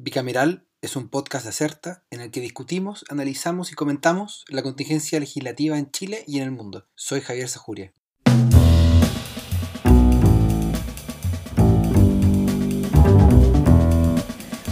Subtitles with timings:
[0.00, 5.18] Bicameral es un podcast de Acerta en el que discutimos, analizamos y comentamos la contingencia
[5.18, 6.86] legislativa en Chile y en el mundo.
[6.94, 7.92] Soy Javier Sajuria.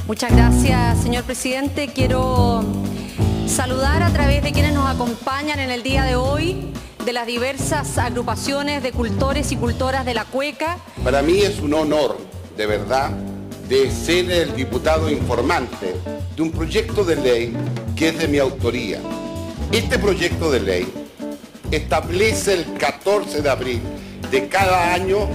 [0.07, 1.89] Muchas gracias, señor presidente.
[1.93, 2.65] Quiero
[3.49, 6.73] saludar a través de quienes nos acompañan en el día de hoy,
[7.05, 10.79] de las diversas agrupaciones de cultores y cultoras de la cueca.
[11.03, 12.17] Para mí es un honor,
[12.57, 13.11] de verdad,
[13.69, 15.95] de ser el diputado informante
[16.37, 17.57] de un proyecto de ley
[17.97, 19.01] que es de mi autoría.
[19.73, 20.93] Este proyecto de ley
[21.71, 23.81] establece el 14 de abril
[24.31, 25.29] de cada año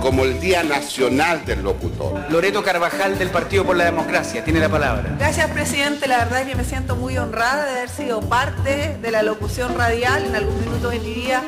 [0.00, 2.30] como el Día Nacional del Locutor.
[2.30, 5.16] Loreto Carvajal del Partido por la Democracia, tiene la palabra.
[5.18, 6.06] Gracias, presidente.
[6.06, 9.76] La verdad es que me siento muy honrada de haber sido parte de la locución
[9.76, 11.42] radial en algún minuto de mi vida.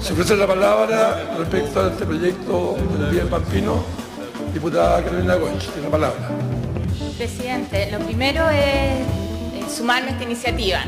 [0.00, 3.82] Se ofrece la palabra respecto a este proyecto del Día Pampino,
[4.54, 6.30] diputada Carolina Goich, tiene la palabra.
[7.18, 9.04] Presidente, lo primero es,
[9.70, 10.80] sumarme a esta iniciativa.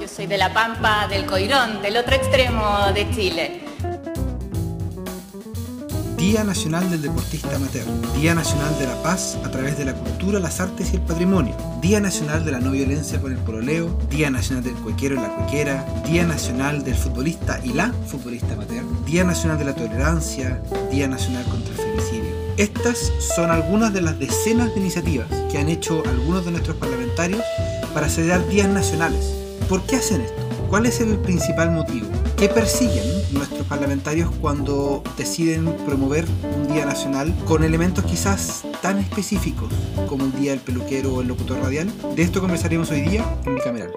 [0.00, 3.60] Yo soy de La Pampa, del Coirón, del otro extremo de Chile.
[6.16, 10.40] Día Nacional del Deportista Amateur, Día Nacional de la Paz a través de la cultura,
[10.40, 14.30] las artes y el patrimonio, Día Nacional de la no violencia con el pololeo, Día
[14.30, 19.22] Nacional del cuequero y la cuequera, Día Nacional del futbolista y la futbolista amateur, Día
[19.22, 22.33] Nacional de la tolerancia, Día Nacional contra el femicidio.
[22.56, 27.42] Estas son algunas de las decenas de iniciativas que han hecho algunos de nuestros parlamentarios
[27.92, 29.34] para celebrar días nacionales.
[29.68, 30.40] ¿Por qué hacen esto?
[30.70, 32.06] ¿Cuál es el principal motivo?
[32.36, 39.72] ¿Qué persiguen nuestros parlamentarios cuando deciden promover un día nacional con elementos quizás tan específicos
[40.08, 41.90] como el día del peluquero o el locutor radial?
[42.14, 43.90] De esto conversaremos hoy día en Bicameral.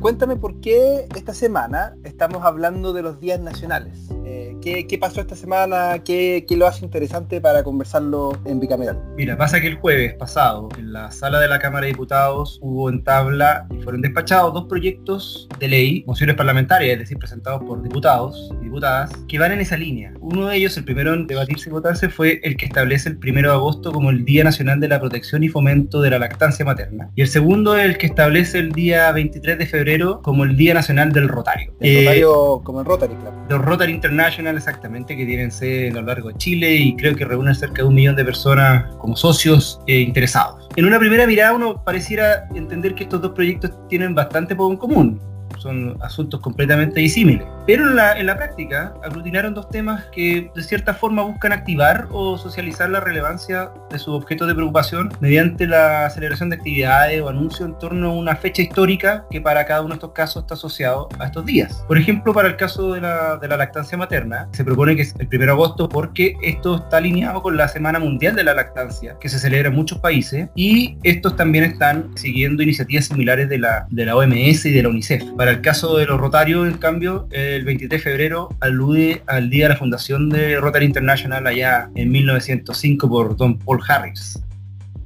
[0.00, 4.08] Cuéntame por qué esta semana estamos hablando de los días nacionales.
[4.24, 6.02] Eh, ¿qué, ¿qué, pasó esta semana?
[6.04, 9.00] ¿Qué, ¿Qué, lo hace interesante para conversarlo en bicameral?
[9.16, 12.90] Mira, pasa que el jueves pasado, en la sala de la Cámara de Diputados, hubo
[12.90, 17.80] en tabla y fueron despachados dos proyectos de ley, mociones parlamentarias, es decir, presentados por
[17.80, 20.12] diputados y diputadas, que van en esa línea.
[20.20, 23.50] Uno de ellos, el primero en debatirse y votarse, fue el que establece el primero
[23.50, 27.10] de agosto como el Día Nacional de la Protección y Fomento de la Lactancia Materna.
[27.14, 31.12] Y el segundo, el que establece el día 23 de febrero como el Día Nacional
[31.12, 31.72] del Rotario.
[31.78, 33.32] El Rotario como el Rotary Club.
[33.48, 37.24] Los Rotary International, exactamente, que tienen sede a lo largo de Chile y creo que
[37.24, 40.68] reúnen cerca de un millón de personas como socios eh, interesados.
[40.76, 44.78] En una primera mirada uno pareciera entender que estos dos proyectos tienen bastante poco en
[44.78, 47.46] común son asuntos completamente disímiles.
[47.66, 52.90] Pero en la, práctica aglutinaron dos temas que de cierta forma buscan activar o socializar
[52.90, 57.78] la relevancia de sus objetos de preocupación mediante la celebración de actividades o anuncios en
[57.78, 61.26] torno a una fecha histórica que para cada uno de estos casos está asociado a
[61.26, 61.84] estos días.
[61.88, 65.46] Por ejemplo, para el caso de la, lactancia materna, se propone que es el 1
[65.46, 69.38] de agosto porque esto está alineado con la Semana Mundial de la Lactancia, que se
[69.38, 74.72] celebra en muchos países, y estos también están siguiendo iniciativas similares de la, OMS y
[74.72, 75.22] de la UNICEF.
[75.48, 79.70] El caso de los Rotarios, en cambio, el 23 de febrero alude al día de
[79.70, 84.42] la fundación de Rotary International allá en 1905 por Don Paul Harris.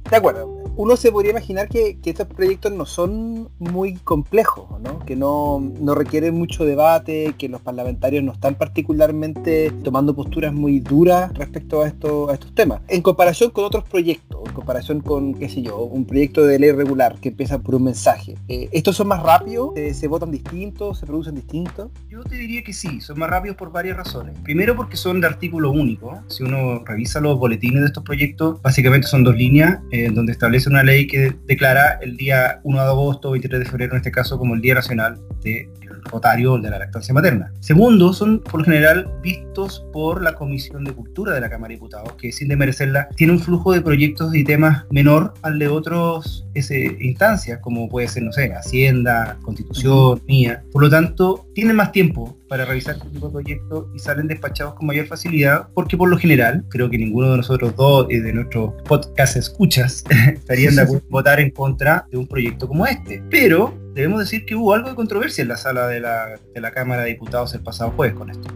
[0.09, 0.60] De acuerdo.
[0.77, 4.99] Uno se podría imaginar que, estos proyectos no son muy complejos, ¿no?
[5.05, 10.79] que no, no, requieren mucho debate, que los parlamentarios no están particularmente tomando posturas muy
[10.79, 12.81] duras respecto a, esto, a estos temas.
[12.87, 16.71] En comparación con otros proyectos, en comparación con, qué sé yo, un proyecto de ley
[16.71, 19.71] regular que empieza por un mensaje, eh, ¿estos son más rápidos?
[19.75, 20.99] Eh, ¿Se votan distintos?
[20.99, 21.91] ¿Se producen distintos?
[22.09, 24.37] Yo te diría que sí, son más rápidos por varias razones.
[24.43, 26.21] Primero porque son de artículo único.
[26.27, 30.60] Si uno revisa los boletines de estos proyectos, básicamente son dos líneas eh, donde establece
[30.67, 34.37] una ley que declara el día 1 de agosto, 23 de febrero en este caso,
[34.37, 37.51] como el Día Nacional del Rotario de la Lactancia Materna.
[37.59, 41.75] Segundo, son por lo general vistos por la Comisión de Cultura de la Cámara de
[41.75, 46.45] Diputados, que sin demerecerla, tiene un flujo de proyectos y temas menor al de otras
[46.53, 50.63] instancias, como puede ser, no sé, Hacienda, Constitución, mía.
[50.71, 54.73] Por lo tanto, tienen más tiempo para revisar este tipo de proyectos y salen despachados
[54.73, 58.33] con mayor facilidad, porque por lo general, creo que ninguno de nosotros dos y de
[58.33, 63.23] nuestros podcast escuchas estarían de acuerdo en votar en contra de un proyecto como este.
[63.29, 66.71] Pero debemos decir que hubo algo de controversia en la sala de la, de la
[66.71, 68.47] Cámara de Diputados el pasado jueves con esto.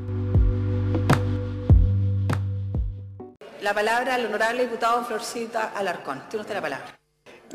[3.62, 6.22] La palabra al honorable diputado Florcita Alarcón.
[6.30, 7.05] Tiene usted la palabra.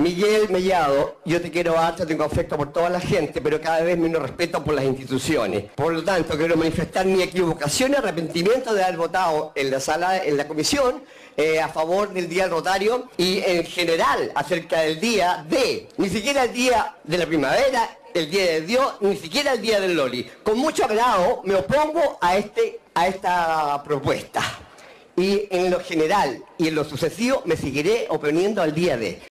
[0.01, 3.99] Miguel Mellado, yo te quiero harto, tengo afecto por toda la gente, pero cada vez
[3.99, 5.65] menos respeto por las instituciones.
[5.75, 10.25] Por lo tanto, quiero manifestar mi equivocación y arrepentimiento de haber votado en la sala,
[10.25, 11.03] en la comisión,
[11.37, 16.09] eh, a favor del Día del Rotario y en general acerca del día de, ni
[16.09, 19.95] siquiera el día de la primavera, el día de Dios, ni siquiera el día del
[19.95, 20.27] Loli.
[20.43, 24.41] Con mucho agrado me opongo a, este, a esta propuesta.
[25.15, 29.30] Y en lo general y en lo sucesivo me seguiré oponiendo al día de.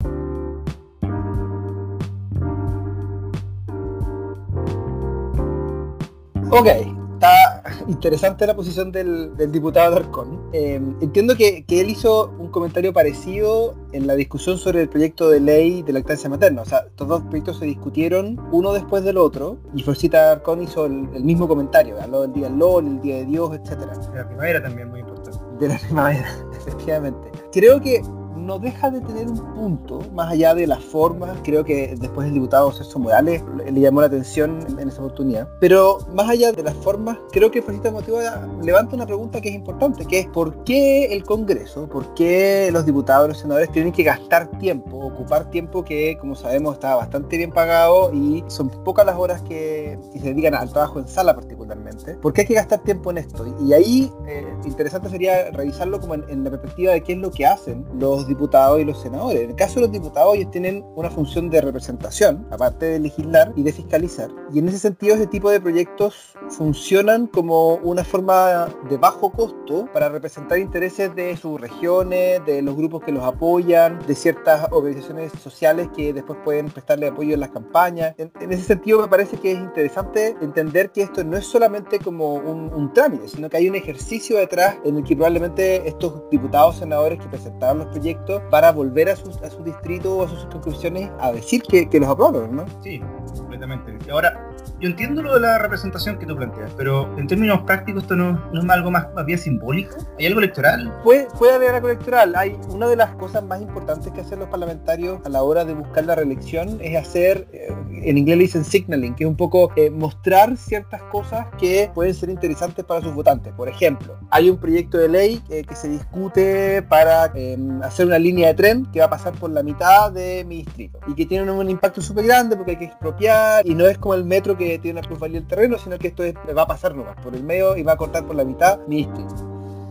[6.50, 6.66] Ok,
[7.14, 10.48] está interesante la posición del, del diputado Darcón.
[10.52, 15.30] Eh, entiendo que, que, él hizo un comentario parecido en la discusión sobre el proyecto
[15.30, 16.62] de ley de lactancia materna.
[16.62, 20.86] O sea, estos dos proyectos se discutieron uno después del otro y Florcita Darcón hizo
[20.86, 22.00] el, el, mismo comentario.
[22.00, 23.70] Habló del día del LOL, el día de Dios, etc.
[23.78, 25.38] De la primavera también muy importante.
[25.58, 27.32] De la primavera, efectivamente.
[27.52, 28.02] Creo que
[28.46, 32.34] no deja de tener un punto, más allá de las formas, creo que después el
[32.34, 36.74] diputado César Morales le llamó la atención en esa oportunidad, pero más allá de las
[36.74, 41.06] formas, creo que Fascista Motiva levanta una pregunta que es importante, que es ¿por qué
[41.12, 46.16] el Congreso, por qué los diputados, los senadores tienen que gastar tiempo, ocupar tiempo que,
[46.18, 50.54] como sabemos, está bastante bien pagado y son pocas las horas que, que se dedican
[50.54, 52.14] al trabajo en sala particularmente?
[52.14, 53.44] ¿Por qué hay que gastar tiempo en esto?
[53.60, 57.30] Y ahí, eh, interesante sería revisarlo como en, en la perspectiva de qué es lo
[57.30, 59.40] que hacen los diputados diputados y los senadores.
[59.40, 63.52] En el caso de los diputados, ellos tienen una función de representación, aparte de legislar
[63.56, 64.30] y de fiscalizar.
[64.52, 69.88] Y en ese sentido, este tipo de proyectos funcionan como una forma de bajo costo
[69.92, 75.32] para representar intereses de sus regiones, de los grupos que los apoyan, de ciertas organizaciones
[75.42, 78.14] sociales que después pueden prestarle apoyo en las campañas.
[78.18, 81.98] En, en ese sentido, me parece que es interesante entender que esto no es solamente
[81.98, 86.28] como un, un trámite, sino que hay un ejercicio detrás en el que probablemente estos
[86.30, 90.28] diputados, senadores que presentaron los proyectos para volver a su, a su distrito o a
[90.28, 92.64] sus circunscripciones a decir que, los aprueban, ¿no?
[92.82, 93.00] Sí,
[93.36, 93.96] completamente.
[94.10, 98.16] Ahora, yo entiendo lo de la representación que tú planteas, pero en términos prácticos esto
[98.16, 99.96] no, es algo más, más, bien simbólico.
[100.18, 100.92] ¿Hay algo electoral?
[101.02, 102.34] Puede, puede haber algo electoral.
[102.36, 105.74] Hay una de las cosas más importantes que hacen los parlamentarios a la hora de
[105.74, 109.70] buscar la reelección es hacer, eh, en inglés le dicen signaling, que es un poco
[109.76, 113.52] eh, mostrar ciertas cosas que pueden ser interesantes para sus votantes.
[113.54, 118.18] Por ejemplo, hay un proyecto de ley eh, que se discute para em, hacer una
[118.18, 121.26] línea de tren que va a pasar por la mitad de mi distrito y que
[121.26, 124.55] tiene un impacto súper grande porque hay que expropiar y no es como el metro
[124.56, 127.34] que tiene una plusvalía del terreno, sino que esto es, va a pasar nomás por
[127.34, 129.34] el medio y va a cortar por la mitad mi distrito.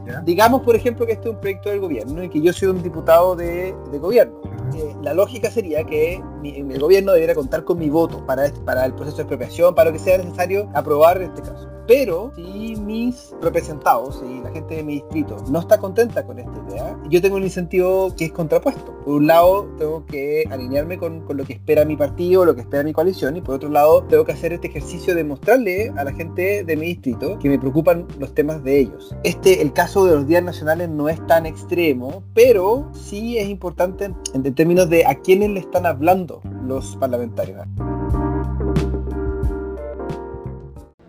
[0.06, 0.22] ¿Ya?
[0.22, 2.84] Digamos, por ejemplo, que este es un proyecto del gobierno y que yo soy un
[2.84, 4.40] diputado de, de gobierno.
[4.76, 6.22] Eh, la lógica sería que
[6.54, 9.94] mi, el gobierno debiera contar con mi voto para, el proceso de expropiación, para lo
[9.94, 11.70] que sea necesario aprobar este caso.
[11.88, 16.52] Pero si mis representados y la gente de mi distrito no está contenta con esta
[16.68, 18.92] idea, yo tengo un incentivo que es contrapuesto.
[19.06, 22.62] Por un lado, tengo que alinearme con, con, lo que espera mi partido, lo que
[22.62, 26.04] espera mi coalición, y por otro lado, tengo que hacer este ejercicio de mostrarle a
[26.04, 29.16] la gente de mi distrito que me preocupan los temas de ellos.
[29.24, 34.06] Este, el caso de los días nacionales no es tan extremo, pero sí es importante
[34.06, 36.35] en, en términos de a quiénes le están hablando
[36.66, 37.60] los parlamentarios.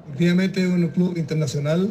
[0.07, 1.91] Efectivamente es un club internacional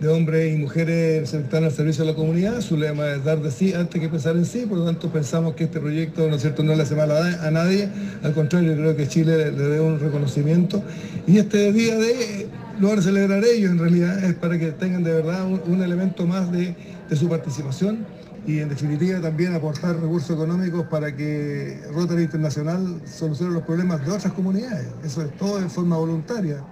[0.00, 2.60] de hombres y mujeres que están al servicio de la comunidad.
[2.60, 5.54] Su lema es dar de sí antes que pensar en sí, por lo tanto pensamos
[5.54, 6.62] que este proyecto ¿no, es cierto?
[6.62, 7.88] no le hace mal a, nadie,
[8.22, 10.82] al contrario creo que Chile le, debe un reconocimiento.
[11.26, 12.48] Y este día de
[12.80, 16.74] lo celebrar ellos en realidad, es para que tengan de verdad un, elemento más de
[17.14, 18.04] su participación
[18.46, 24.12] y en definitiva también aportar recursos económicos para que Rotary Internacional solucione los problemas de
[24.12, 24.88] otras comunidades.
[25.02, 26.64] Eso es todo de forma voluntaria.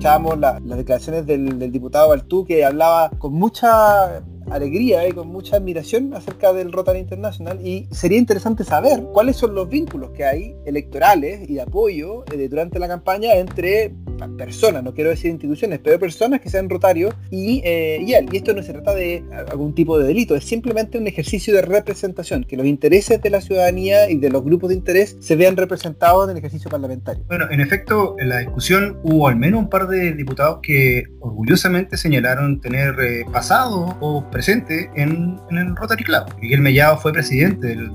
[0.00, 5.56] escuchábamos la, las declaraciones del, diputado Baltú que hablaba con mucha alegría y con mucha
[5.56, 10.56] admiración acerca del Rotary International y sería interesante saber cuáles son los vínculos que hay
[10.64, 13.94] electorales y de apoyo eh, durante la campaña entre
[14.28, 18.10] personas, no quiero decir instituciones, pero personas que sean rotarios y, eh, y.
[18.10, 21.62] Y esto no se trata de algún tipo de delito, es simplemente un ejercicio de
[21.62, 25.56] representación, que los intereses de la ciudadanía y de los grupos de interés se vean
[25.56, 27.24] representados en el ejercicio parlamentario.
[27.28, 31.96] Bueno, en efecto, en la discusión hubo al menos un par de diputados que orgullosamente
[31.96, 36.24] señalaron tener eh, pasado o presente en, el Rotary Club.
[36.40, 37.90] Miguel Mellado fue presidente del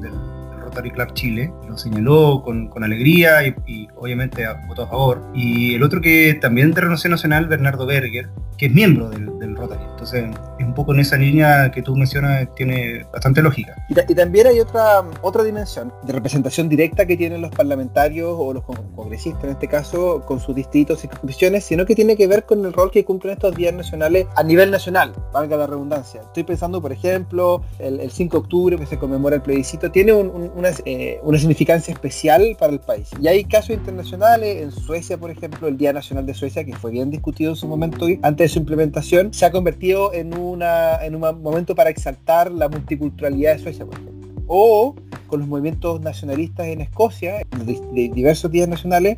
[0.76, 5.22] Rotary Club Chile, lo señaló con, con alegría y, y, obviamente votó a favor.
[5.34, 9.56] Y el otro que también de Renovación Nacional, Bernardo Berger, que es miembro del, del,
[9.56, 9.84] Rotary.
[9.92, 10.26] Entonces,
[10.60, 13.76] es un poco en esa línea que tú mencionas, tiene bastante lógica.
[13.90, 18.64] Y, también hay otra, otra dimensión de representación directa que tienen los parlamentarios o los
[18.64, 22.66] congresistas, en este caso, con sus distritos y circunscripciones, sino que tiene que ver con
[22.66, 26.22] el rol que cumplen estos días nacionales a nivel nacional, valga la redundancia.
[26.22, 30.14] Estoy pensando, por ejemplo, el, el 5 de octubre, que se conmemora el plebiscito, tiene
[30.14, 33.10] un, una, eh, una significancia especial para el país.
[33.22, 36.92] Y hay casos internacionales, en Suecia, por ejemplo, el Día Nacional de Suecia, que fue
[36.92, 41.16] bien discutido en su momento antes de su implementación, se ha convertido en, una, en
[41.16, 44.16] un momento para exaltar la multiculturalidad de Suecia, por ejemplo.
[44.48, 44.96] o
[45.28, 49.18] con los movimientos nacionalistas en Escocia, de diversos días nacionales,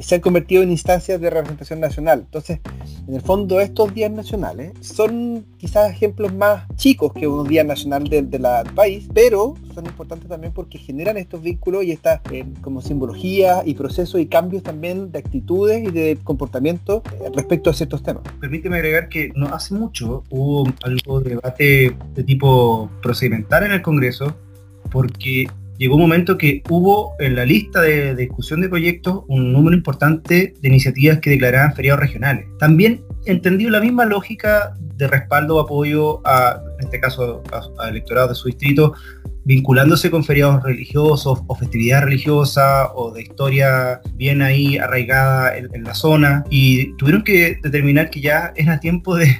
[0.00, 2.20] se han convertido en instancias de representación nacional.
[2.20, 2.60] Entonces,
[3.06, 8.04] en el fondo, estos días nacionales son quizás ejemplos más chicos que un día nacional
[8.04, 8.38] del de
[8.74, 13.74] país, pero son importantes también porque generan estos vínculos y estas eh, como simbología y
[13.74, 18.22] procesos y cambios también de actitudes y de comportamiento eh, respecto a ciertos temas.
[18.40, 23.82] Permíteme agregar que no hace mucho hubo algo de debate de tipo procedimental en el
[23.82, 24.34] Congreso
[24.90, 25.46] porque
[25.78, 30.54] llegó un momento que hubo en la lista de, discusión de proyectos un número importante
[30.60, 32.46] de iniciativas que declaraban feriados regionales.
[32.58, 37.42] También entendió la misma lógica de respaldo o apoyo a, en este caso,
[37.78, 38.94] a, electorado de su distrito,
[39.44, 45.94] vinculándose con feriados religiosos o festividad religiosa o de historia bien ahí arraigada en, la
[45.94, 49.38] zona y tuvieron que determinar que ya era tiempo de,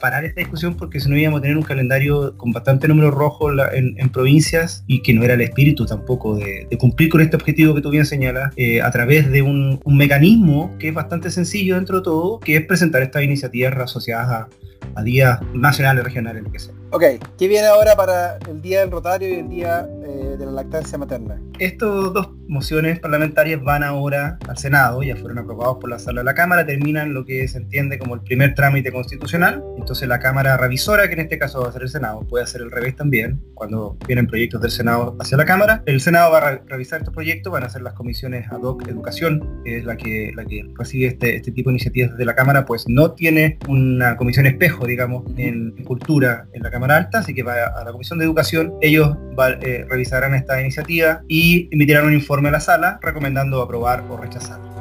[0.00, 3.50] parar esta discusión porque si no íbamos a tener un calendario con bastante número rojo
[3.72, 7.80] en, provincias y que no era el espíritu tampoco de, cumplir con este objetivo que
[7.80, 11.98] tú bien señalas eh, a través de un, un, mecanismo que es bastante sencillo dentro
[11.98, 14.48] de todo, que es presentar estas iniciativas asociadas a,
[14.94, 16.74] a días nacionales, regionales, lo que sea.
[16.90, 17.02] Ok,
[17.38, 20.96] ¿qué viene ahora para el Día del Rotario y el Día eh, de la Lactancia
[20.96, 21.40] Materna?
[21.58, 26.24] Estos dos mociones parlamentarias van ahora al Senado, ya fueron aprobados por la sala de
[26.24, 29.62] la Cámara, terminan lo que se entiende como el primer trámite constitucional.
[29.78, 32.60] Entonces la Cámara revisora, que en este caso va a ser el Senado, puede hacer
[32.62, 35.82] el revés también, cuando vienen proyectos del Senado hacia la Cámara.
[35.86, 39.62] El Senado va a revisar estos proyectos, van a ser las comisiones ad hoc educación,
[39.64, 42.64] que es la que, la que recibe este, este tipo de iniciativas desde la Cámara,
[42.64, 47.42] pues no tiene una comisión espejo, digamos, en cultura en la Cámara Alta, así que
[47.42, 49.16] va a la Comisión de Educación, ellos
[49.62, 54.73] eh, revisarán esta iniciativa y emitirán un informe a la sala recomendando aprobar o rechazar.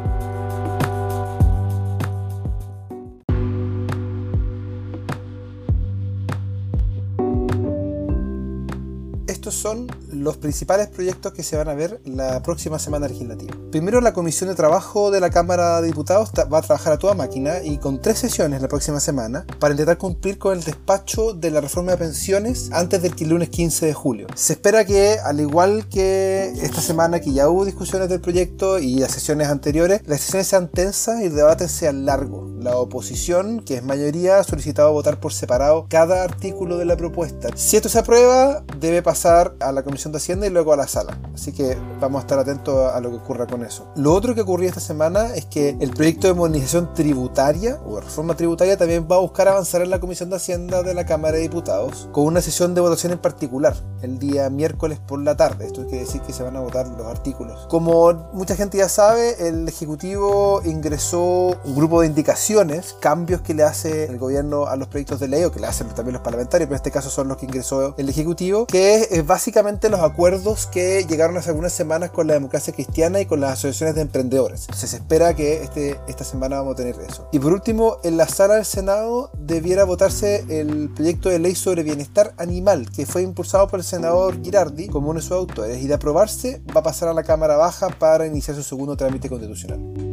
[9.44, 13.54] Estos son los principales proyectos que se van a ver la próxima semana legislativa.
[13.72, 17.14] Primero, la Comisión de Trabajo de la Cámara de Diputados va a trabajar a toda
[17.14, 21.52] máquina y con tres sesiones la próxima semana para intentar cumplir con el despacho de
[21.52, 24.28] la reforma de pensiones antes del lunes 15 de julio.
[24.34, 29.00] Se espera que, al igual que esta semana que ya hubo discusiones del proyecto y
[29.00, 32.50] las sesiones anteriores, las sesiones sean tensas y el debate sea largo.
[32.62, 37.50] La oposición, que es mayoría, ha solicitado votar por separado cada artículo de la propuesta.
[37.56, 40.88] Si esto se aprueba, debe pasar a la Comisión de Hacienda y luego a la
[40.88, 41.18] sala.
[41.34, 43.88] Así que vamos a estar atentos a lo que ocurra con eso.
[43.96, 48.36] Lo otro que ocurrió esta semana es que el proyecto de modernización tributaria o reforma
[48.36, 51.44] tributaria también va a buscar avanzar en la Comisión de Hacienda de la Cámara de
[51.44, 55.66] Diputados con una sesión de votación en particular el día miércoles por la tarde.
[55.66, 57.68] Esto quiere decir que se van a votar los artículos.
[57.70, 63.64] Como mucha gente ya sabe, el Ejecutivo ingresó un grupo de indicaciones, cambios que le
[63.64, 66.68] hace el gobierno a los proyectos de ley o que le hacen también los parlamentarios,
[66.68, 70.68] pero en este caso son los que ingresó el Ejecutivo, que es básicamente los acuerdos
[70.68, 74.68] que llegaron hace algunas semanas con la democracia cristiana y con las asociaciones de emprendedores.
[74.74, 77.28] Se espera que este, esta semana vamos a tener eso.
[77.32, 81.84] Y por último, en la sala del Senado debiera votarse el proyecto de ley sobre
[81.84, 85.88] bienestar animal que fue impulsado por el senador Girardi como uno de sus autores y
[85.88, 90.13] de aprobarse va a pasar a la Cámara Baja para iniciar su segundo trámite constitucional.